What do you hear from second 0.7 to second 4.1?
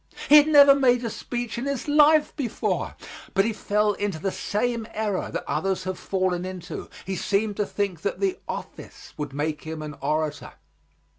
made a speech in his life before, but he fell